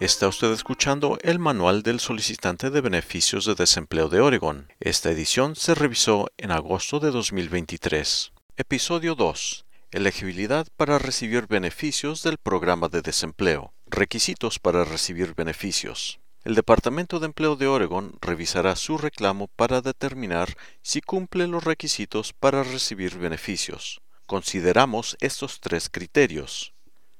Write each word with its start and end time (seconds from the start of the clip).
Está 0.00 0.28
usted 0.28 0.50
escuchando 0.52 1.18
el 1.20 1.38
Manual 1.38 1.82
del 1.82 2.00
Solicitante 2.00 2.70
de 2.70 2.80
Beneficios 2.80 3.44
de 3.44 3.54
Desempleo 3.54 4.08
de 4.08 4.22
Oregon. 4.22 4.72
Esta 4.80 5.10
edición 5.10 5.56
se 5.56 5.74
revisó 5.74 6.30
en 6.38 6.52
agosto 6.52 7.00
de 7.00 7.10
2023. 7.10 8.32
Episodio 8.56 9.14
2. 9.14 9.66
Elegibilidad 9.90 10.66
para 10.78 10.98
recibir 10.98 11.46
beneficios 11.48 12.22
del 12.22 12.38
programa 12.38 12.88
de 12.88 13.02
desempleo. 13.02 13.74
Requisitos 13.84 14.58
para 14.58 14.86
recibir 14.86 15.34
beneficios. 15.34 16.18
El 16.44 16.54
Departamento 16.54 17.20
de 17.20 17.26
Empleo 17.26 17.56
de 17.56 17.66
Oregon 17.66 18.14
revisará 18.22 18.76
su 18.76 18.96
reclamo 18.96 19.48
para 19.48 19.82
determinar 19.82 20.56
si 20.80 21.02
cumple 21.02 21.46
los 21.46 21.62
requisitos 21.62 22.32
para 22.32 22.62
recibir 22.62 23.18
beneficios. 23.18 24.00
Consideramos 24.24 25.18
estos 25.20 25.60
tres 25.60 25.90
criterios. 25.90 26.72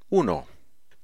1 0.09 0.60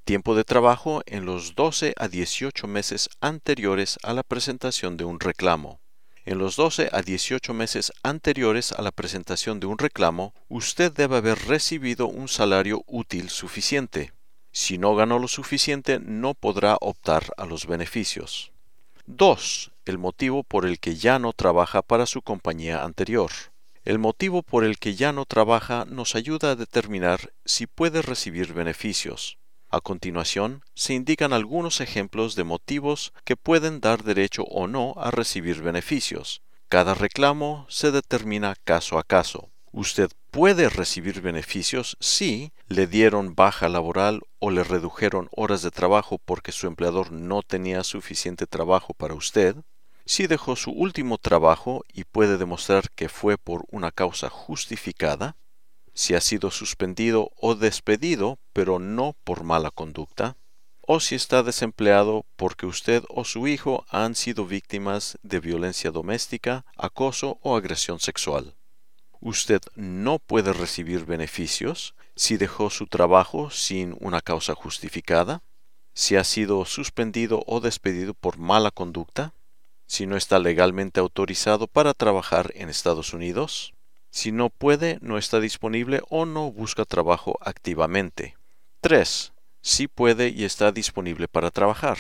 tiempo 0.08 0.36
de 0.36 0.46
trabajo 0.46 1.02
en 1.06 1.26
los 1.26 1.54
12 1.54 1.94
a 1.98 2.08
18 2.08 2.66
meses 2.66 3.10
anteriores 3.20 4.00
a 4.04 4.14
la 4.14 4.24
presentación 4.24 4.96
de 4.96 5.04
un 5.04 5.20
reclamo. 5.20 5.82
En 6.24 6.38
los 6.38 6.56
12 6.56 6.88
a 6.94 7.02
18 7.02 7.54
meses 7.54 7.92
anteriores 8.04 8.72
a 8.72 8.82
la 8.82 8.92
presentación 8.92 9.60
de 9.60 9.68
un 9.68 9.78
reclamo, 9.78 10.34
usted 10.48 10.94
debe 10.94 11.18
haber 11.18 11.38
recibido 11.50 12.08
un 12.08 12.30
salario 12.30 12.84
útil 12.88 13.30
suficiente. 13.30 14.14
Si 14.54 14.78
no 14.78 14.96
ganó 14.96 15.20
lo 15.20 15.28
suficiente, 15.28 16.00
no 16.00 16.36
podrá 16.36 16.78
optar 16.80 17.34
a 17.36 17.46
los 17.46 17.68
beneficios. 17.68 18.54
2. 19.08 19.72
El 19.84 19.98
motivo 19.98 20.44
por 20.44 20.66
el 20.66 20.80
que 20.80 20.96
ya 20.96 21.20
no 21.20 21.34
trabaja 21.34 21.82
para 21.82 22.06
su 22.06 22.22
compañía 22.22 22.86
anterior. 22.86 23.32
El 23.84 24.00
motivo 24.00 24.42
por 24.42 24.64
el 24.64 24.78
que 24.80 24.96
ya 24.96 25.12
no 25.12 25.26
trabaja 25.26 25.84
nos 25.84 26.16
ayuda 26.16 26.52
a 26.52 26.56
determinar 26.56 27.34
si 27.44 27.68
puede 27.68 28.02
recibir 28.02 28.54
beneficios. 28.54 29.38
A 29.78 29.82
continuación, 29.82 30.64
se 30.74 30.96
indican 30.96 31.34
algunos 31.34 31.82
ejemplos 31.82 32.36
de 32.36 32.44
motivos 32.44 33.14
que 33.24 33.36
pueden 33.36 33.80
dar 33.80 34.04
derecho 34.04 34.42
o 34.46 34.66
no 34.66 34.96
a 34.98 35.12
recibir 35.12 35.62
beneficios. 35.62 36.42
Cada 36.68 36.96
reclamo 36.96 37.68
se 37.70 37.92
determina 37.92 38.56
caso 38.64 38.98
a 38.98 39.04
caso. 39.04 39.52
Usted 39.72 40.10
puede 40.32 40.70
recibir 40.70 41.22
beneficios 41.22 41.96
si 42.00 42.54
le 42.68 42.88
dieron 42.88 43.36
baja 43.36 43.70
laboral 43.70 44.22
o 44.40 44.50
le 44.50 44.64
redujeron 44.64 45.30
horas 45.32 45.62
de 45.62 45.70
trabajo 45.70 46.18
porque 46.26 46.52
su 46.52 46.66
empleador 46.66 47.12
no 47.12 47.44
tenía 47.44 47.84
suficiente 47.84 48.48
trabajo 48.48 48.96
para 48.96 49.14
usted, 49.14 49.58
si 50.08 50.26
dejó 50.26 50.56
su 50.56 50.72
último 50.72 51.20
trabajo 51.20 51.84
y 51.94 52.06
puede 52.06 52.40
demostrar 52.40 52.90
que 52.96 53.10
fue 53.10 53.38
por 53.38 53.66
una 53.70 53.92
causa 53.92 54.28
justificada, 54.32 55.36
si 55.98 56.14
ha 56.14 56.22
sido 56.22 56.52
suspendido 56.52 57.32
o 57.38 57.56
despedido, 57.56 58.38
pero 58.54 58.78
no 58.78 59.16
por 59.24 59.44
mala 59.44 59.72
conducta, 59.72 60.38
o 60.82 61.00
si 61.00 61.16
está 61.16 61.42
desempleado 61.42 62.24
porque 62.36 62.68
usted 62.68 63.04
o 63.10 63.26
su 63.26 63.48
hijo 63.48 63.84
han 63.90 64.14
sido 64.14 64.46
víctimas 64.46 65.18
de 65.24 65.40
violencia 65.40 65.90
doméstica, 65.90 66.66
acoso 66.78 67.40
o 67.42 67.56
agresión 67.56 68.00
sexual. 68.00 68.56
Usted 69.22 69.60
no 69.74 70.20
puede 70.20 70.54
recibir 70.54 71.06
beneficios 71.06 71.96
si 72.16 72.38
dejó 72.38 72.70
su 72.70 72.86
trabajo 72.86 73.50
sin 73.50 73.98
una 74.00 74.22
causa 74.22 74.54
justificada, 74.54 75.42
si 75.96 76.16
ha 76.16 76.24
sido 76.24 76.64
suspendido 76.66 77.44
o 77.48 77.60
despedido 77.60 78.14
por 78.14 78.38
mala 78.38 78.70
conducta, 78.70 79.34
si 79.88 80.06
no 80.06 80.16
está 80.16 80.38
legalmente 80.38 81.00
autorizado 81.00 81.66
para 81.66 81.96
trabajar 81.96 82.52
en 82.54 82.70
Estados 82.70 83.14
Unidos, 83.14 83.74
si 84.18 84.32
no 84.32 84.50
puede, 84.50 84.98
no 85.02 85.20
está 85.20 85.40
disponible 85.40 86.02
o 86.10 86.26
no 86.26 86.52
busca 86.52 86.86
trabajo 86.86 87.38
activamente. 87.40 88.36
3. 88.82 89.32
Si 89.62 89.88
puede 89.88 90.30
y 90.30 90.44
está 90.44 90.72
disponible 90.72 91.28
para 91.28 91.52
trabajar. 91.52 92.00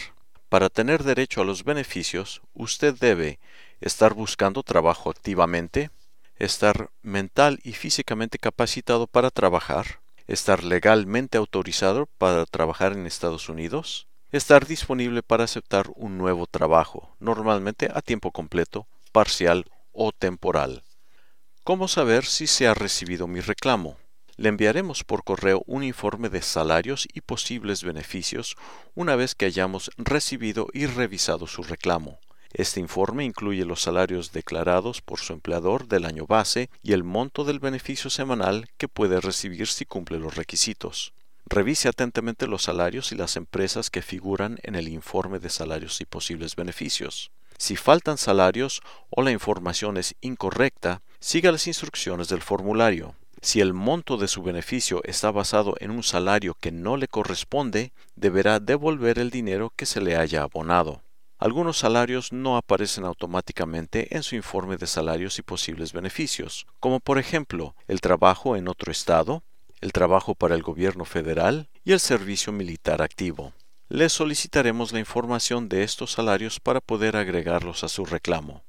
Para 0.50 0.70
tener 0.70 1.04
derecho 1.04 1.42
a 1.42 1.46
los 1.46 1.64
beneficios, 1.64 2.42
usted 2.56 2.96
debe 2.96 3.38
estar 3.82 4.16
buscando 4.16 4.64
trabajo 4.64 5.12
activamente, 5.12 5.92
estar 6.38 6.90
mental 7.04 7.60
y 7.64 7.74
físicamente 7.74 8.40
capacitado 8.40 9.06
para 9.06 9.30
trabajar, 9.30 10.00
estar 10.26 10.64
legalmente 10.64 11.38
autorizado 11.38 12.08
para 12.18 12.48
trabajar 12.48 12.94
en 12.94 13.06
Estados 13.06 13.48
Unidos, 13.48 14.08
estar 14.32 14.66
disponible 14.66 15.22
para 15.22 15.44
aceptar 15.44 15.86
un 15.94 16.18
nuevo 16.18 16.48
trabajo, 16.48 17.16
normalmente 17.20 17.90
a 17.94 18.02
tiempo 18.02 18.32
completo, 18.32 18.88
parcial 19.12 19.66
o 19.92 20.12
temporal. 20.12 20.82
¿Cómo 21.68 21.90
saber 21.90 22.24
si 22.24 22.48
se 22.48 22.66
ha 22.66 22.74
recibido 22.74 23.28
mi 23.28 23.42
reclamo? 23.42 23.98
Le 24.38 24.48
enviaremos 24.48 25.04
por 25.04 25.26
correo 25.26 25.64
un 25.68 25.84
informe 25.84 26.30
de 26.30 26.42
salarios 26.42 27.06
y 27.14 27.20
posibles 27.20 27.84
beneficios 27.84 28.56
una 28.96 29.18
vez 29.18 29.36
que 29.36 29.48
hayamos 29.48 29.92
recibido 29.98 30.68
y 30.72 30.86
revisado 30.86 31.46
su 31.46 31.64
reclamo. 31.64 32.20
Este 32.54 32.80
informe 32.80 33.26
incluye 33.26 33.66
los 33.66 33.82
salarios 33.82 34.32
declarados 34.32 35.02
por 35.02 35.20
su 35.20 35.34
empleador 35.34 35.90
del 35.90 36.06
año 36.06 36.26
base 36.26 36.70
y 36.84 36.94
el 36.94 37.04
monto 37.04 37.44
del 37.44 37.60
beneficio 37.60 38.10
semanal 38.10 38.70
que 38.78 38.88
puede 38.88 39.20
recibir 39.20 39.68
si 39.68 39.84
cumple 39.84 40.20
los 40.20 40.36
requisitos. 40.36 41.12
Revise 41.48 41.90
atentamente 41.90 42.48
los 42.48 42.64
salarios 42.64 43.12
y 43.12 43.16
las 43.16 43.36
empresas 43.36 43.90
que 43.90 44.02
figuran 44.02 44.58
en 44.64 44.76
el 44.76 44.88
informe 44.88 45.40
de 45.40 45.50
salarios 45.50 46.00
y 46.00 46.06
posibles 46.06 46.56
beneficios. 46.56 47.30
Si 47.58 47.76
faltan 47.76 48.18
salarios 48.18 48.82
o 49.10 49.24
la 49.24 49.32
información 49.32 49.98
es 49.98 50.16
incorrecta, 50.22 51.02
siga 51.20 51.52
las 51.52 51.68
instrucciones 51.68 52.30
del 52.30 52.42
formulario. 52.42 53.16
Si 53.42 53.62
el 53.62 53.74
monto 53.74 54.18
de 54.18 54.28
su 54.28 54.42
beneficio 54.42 55.02
está 55.04 55.32
basado 55.32 55.76
en 55.80 55.92
un 55.92 56.04
salario 56.04 56.56
que 56.60 56.72
no 56.72 56.98
le 56.98 57.08
corresponde, 57.08 57.94
deberá 58.16 58.60
devolver 58.60 59.20
el 59.20 59.30
dinero 59.30 59.72
que 59.76 59.86
se 59.86 60.02
le 60.02 60.16
haya 60.16 60.44
abonado. 60.44 61.02
Algunos 61.40 61.78
salarios 61.78 62.34
no 62.34 62.58
aparecen 62.58 63.06
automáticamente 63.06 64.16
en 64.16 64.24
su 64.24 64.36
informe 64.36 64.78
de 64.78 64.88
salarios 64.88 65.38
y 65.38 65.44
posibles 65.44 65.94
beneficios, 65.94 66.66
como 66.80 67.00
por 67.00 67.20
ejemplo 67.20 67.76
el 67.88 68.02
trabajo 68.02 68.56
en 68.56 68.68
otro 68.68 68.92
estado, 68.92 69.44
el 69.80 69.92
trabajo 69.92 70.34
para 70.34 70.56
el 70.56 70.64
gobierno 70.64 71.06
federal 71.06 71.70
y 71.84 71.92
el 71.92 72.00
servicio 72.00 72.52
militar 72.52 73.04
activo. 73.04 73.54
Le 73.90 74.10
solicitaremos 74.10 74.92
la 74.92 75.00
información 75.00 75.70
de 75.70 75.84
estos 75.84 76.12
salarios 76.12 76.60
para 76.60 76.82
poder 76.82 77.16
agregarlos 77.16 77.86
a 77.86 77.88
su 77.88 78.04
reclamo. 78.04 78.66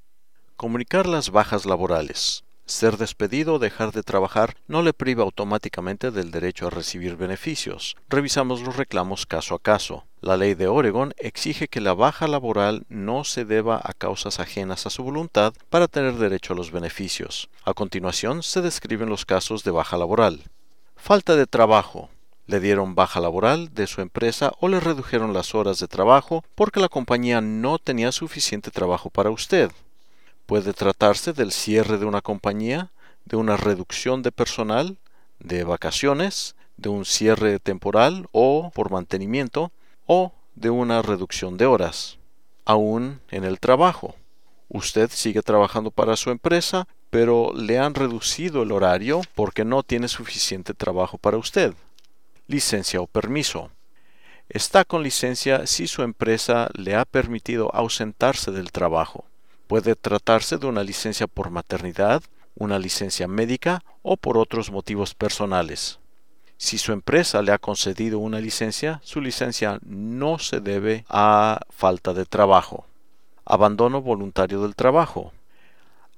Comunicar 0.55 1.09
las 1.09 1.31
bajas 1.31 1.67
laborales. 1.67 2.45
Ser 2.67 2.99
despedido 2.99 3.55
o 3.55 3.59
dejar 3.59 3.91
de 3.91 4.05
trabajar 4.05 4.55
no 4.69 4.81
le 4.81 4.93
priva 4.93 5.25
automáticamente 5.25 6.13
del 6.13 6.31
derecho 6.31 6.69
a 6.69 6.71
recibir 6.71 7.17
beneficios. 7.17 7.97
Revisamos 8.09 8.61
los 8.61 8.77
reclamos 8.77 9.27
caso 9.27 9.57
a 9.57 9.59
caso. 9.59 10.07
La 10.21 10.37
ley 10.37 10.55
de 10.55 10.69
Oregon 10.69 11.13
exige 11.17 11.67
que 11.67 11.81
la 11.81 11.95
baja 11.95 12.29
laboral 12.29 12.87
no 12.89 13.25
se 13.25 13.45
deba 13.45 13.81
a 13.83 13.95
causas 13.95 14.39
ajenas 14.39 14.87
a 14.87 14.91
su 14.91 15.03
voluntad 15.03 15.53
para 15.69 15.89
tener 15.89 16.15
derecho 16.15 16.53
a 16.53 16.57
los 16.57 16.71
beneficios. 16.71 17.51
A 17.65 17.75
continuación 17.75 18.45
se 18.45 18.61
describen 18.61 19.09
los 19.09 19.25
casos 19.25 19.65
de 19.65 19.73
baja 19.73 19.97
laboral. 19.97 20.45
Falta 20.95 21.35
de 21.35 21.47
trabajo. 21.47 22.09
Le 22.49 22.61
dieron 22.61 22.95
baja 22.95 23.21
laboral 23.21 23.75
de 23.75 23.87
su 23.87 24.01
empresa 24.01 24.55
o 24.59 24.69
le 24.69 24.81
redujeron 24.81 25.35
las 25.35 25.55
horas 25.55 25.81
de 25.81 25.87
trabajo 25.87 26.43
porque 26.55 26.81
la 26.81 26.89
compañía 26.89 27.43
no 27.43 27.79
tenía 27.79 28.11
suficiente 28.11 28.71
trabajo 28.71 29.11
para 29.11 29.29
usted. 29.29 29.71
Puede 30.47 30.73
tratarse 30.73 31.35
del 31.35 31.53
cierre 31.53 31.99
de 31.99 32.07
una 32.07 32.23
compañía, 32.23 32.91
de 33.27 33.37
una 33.37 33.59
reducción 33.59 34.23
de 34.23 34.33
personal, 34.33 34.97
de 35.41 35.63
vacaciones, 35.65 36.57
de 36.79 36.89
un 36.89 37.05
cierre 37.05 37.59
temporal 37.59 38.29
o 38.33 38.71
por 38.75 38.91
mantenimiento, 38.91 39.71
o 40.07 40.33
de 40.55 40.71
una 40.71 41.03
reducción 41.03 41.59
de 41.59 41.67
horas. 41.67 42.17
Aún 42.65 43.21
en 43.31 43.45
el 43.45 43.61
trabajo. 43.61 44.15
Usted 44.71 45.11
sigue 45.13 45.43
trabajando 45.43 45.91
para 45.91 46.17
su 46.17 46.31
empresa, 46.31 46.89
pero 47.11 47.53
le 47.55 47.79
han 47.79 47.93
reducido 47.93 48.63
el 48.63 48.73
horario 48.73 49.21
porque 49.35 49.67
no 49.67 49.83
tiene 49.83 50.09
suficiente 50.09 50.73
trabajo 50.73 51.19
para 51.19 51.37
usted. 51.37 51.75
Licencia 52.51 53.03
o 53.03 53.07
permiso. 53.07 53.71
Está 54.49 54.87
con 54.87 55.03
licencia 55.03 55.67
si 55.67 55.87
su 55.87 56.01
empresa 56.01 56.71
le 56.73 56.95
ha 56.95 57.05
permitido 57.05 57.71
ausentarse 57.75 58.51
del 58.51 58.73
trabajo. 58.73 59.27
Puede 59.67 59.95
tratarse 59.95 60.57
de 60.57 60.67
una 60.67 60.83
licencia 60.83 61.27
por 61.27 61.51
maternidad, 61.51 62.23
una 62.55 62.79
licencia 62.79 63.29
médica 63.29 63.85
o 64.01 64.17
por 64.17 64.39
otros 64.39 64.71
motivos 64.71 65.15
personales. 65.15 65.99
Si 66.57 66.79
su 66.79 66.93
empresa 66.93 67.43
le 67.43 67.53
ha 67.53 67.59
concedido 67.59 68.19
una 68.19 68.41
licencia, 68.41 69.03
su 69.05 69.21
licencia 69.21 69.79
no 69.83 70.39
se 70.39 70.61
debe 70.61 71.05
a 71.11 71.61
falta 71.69 72.15
de 72.15 72.25
trabajo. 72.25 72.87
Abandono 73.45 74.01
voluntario 74.01 74.63
del 74.63 74.75
trabajo. 74.75 75.33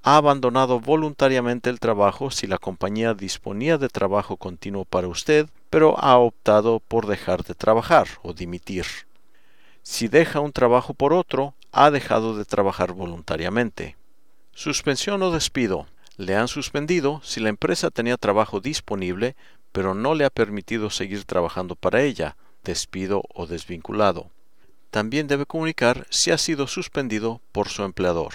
Ha 0.04 0.16
abandonado 0.16 0.78
voluntariamente 0.78 1.70
el 1.70 1.80
trabajo 1.80 2.30
si 2.30 2.46
la 2.46 2.58
compañía 2.58 3.14
disponía 3.14 3.78
de 3.78 3.88
trabajo 3.88 4.36
continuo 4.36 4.84
para 4.84 5.08
usted, 5.08 5.48
pero 5.70 5.98
ha 5.98 6.18
optado 6.18 6.80
por 6.80 7.06
dejar 7.06 7.44
de 7.44 7.54
trabajar 7.54 8.08
o 8.22 8.34
dimitir. 8.34 8.84
Si 9.82 10.08
deja 10.08 10.40
un 10.40 10.52
trabajo 10.52 10.92
por 10.92 11.12
otro, 11.12 11.54
ha 11.72 11.90
dejado 11.90 12.36
de 12.36 12.44
trabajar 12.44 12.92
voluntariamente. 12.92 13.96
Suspensión 14.52 15.22
o 15.22 15.30
despido. 15.30 15.86
Le 16.16 16.36
han 16.36 16.48
suspendido 16.48 17.20
si 17.24 17.40
la 17.40 17.48
empresa 17.48 17.90
tenía 17.90 18.18
trabajo 18.18 18.60
disponible, 18.60 19.36
pero 19.72 19.94
no 19.94 20.14
le 20.14 20.24
ha 20.24 20.30
permitido 20.30 20.90
seguir 20.90 21.24
trabajando 21.24 21.76
para 21.76 22.02
ella, 22.02 22.36
despido 22.62 23.22
o 23.32 23.46
desvinculado. 23.46 24.30
también 24.90 25.28
debe 25.28 25.46
comunicar 25.46 26.06
si 26.10 26.32
ha 26.32 26.38
sido 26.38 26.66
suspendido 26.66 27.40
por 27.52 27.68
su 27.68 27.84
empleador. 27.84 28.32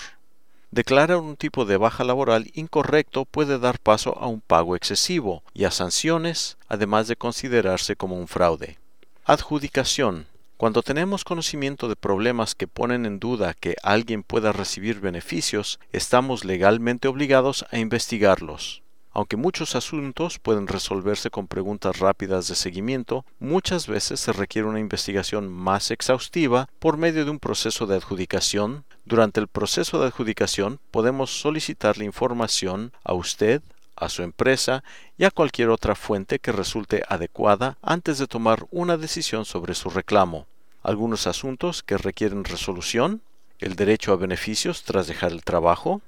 Declarar 0.76 1.16
un 1.16 1.38
tipo 1.38 1.64
de 1.64 1.78
baja 1.78 2.04
laboral 2.04 2.52
incorrecto 2.54 3.24
puede 3.24 3.60
dar 3.60 3.80
paso 3.80 4.18
a 4.20 4.28
un 4.28 4.42
pago 4.42 4.76
excesivo 4.76 5.42
y 5.54 5.64
a 5.64 5.72
sanciones, 5.72 6.58
además 6.68 7.08
de 7.08 7.16
considerarse 7.16 7.96
como 7.96 8.20
un 8.20 8.28
fraude. 8.28 8.78
Adjudicación. 9.24 10.26
Cuando 10.58 10.84
tenemos 10.84 11.24
conocimiento 11.24 11.88
de 11.88 11.96
problemas 11.96 12.56
que 12.56 12.68
ponen 12.68 13.06
en 13.06 13.20
duda 13.20 13.54
que 13.54 13.78
alguien 13.84 14.22
pueda 14.22 14.52
recibir 14.52 15.00
beneficios, 15.00 15.80
estamos 15.94 16.44
legalmente 16.44 17.08
obligados 17.08 17.66
a 17.72 17.78
investigarlos. 17.78 18.84
Aunque 19.16 19.38
muchos 19.38 19.78
asuntos 19.78 20.40
pueden 20.40 20.68
resolverse 20.68 21.30
con 21.30 21.48
preguntas 21.48 22.00
rápidas 22.00 22.50
de 22.50 22.56
seguimiento, 22.56 23.24
muchas 23.40 23.88
veces 23.88 24.20
se 24.20 24.34
requiere 24.34 24.68
una 24.68 24.82
investigación 24.82 25.48
más 25.48 25.90
exhaustiva 25.90 26.68
por 26.80 26.98
medio 26.98 27.24
de 27.24 27.32
un 27.32 27.40
proceso 27.40 27.88
de 27.88 27.96
adjudicación. 27.96 28.84
Durante 29.06 29.40
el 29.40 29.48
proceso 29.48 30.02
de 30.02 30.08
adjudicación 30.08 30.82
podemos 30.92 31.32
solicitarle 31.32 32.04
información 32.04 32.92
a 33.06 33.14
usted, 33.14 33.62
a 33.96 34.10
su 34.10 34.22
empresa 34.22 34.84
y 35.18 35.24
a 35.24 35.32
cualquier 35.32 35.70
otra 35.70 35.96
fuente 35.96 36.40
que 36.40 36.52
resulte 36.52 37.02
adecuada 37.08 37.78
antes 37.82 38.18
de 38.18 38.28
tomar 38.28 38.68
una 38.70 38.98
decisión 38.98 39.46
sobre 39.46 39.76
su 39.76 39.90
reclamo. 39.90 40.46
Algunos 40.84 41.26
asuntos 41.26 41.84
que 41.84 41.98
requieren 41.98 42.44
resolución, 42.44 43.22
el 43.60 43.78
derecho 43.78 44.12
a 44.12 44.18
beneficios 44.18 44.84
tras 44.84 45.08
dejar 45.08 45.32
el 45.32 45.46
trabajo, 45.46 46.02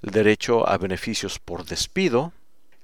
el 0.00 0.12
derecho 0.12 0.68
a 0.68 0.78
beneficios 0.78 1.40
por 1.40 1.64
despido, 1.64 2.32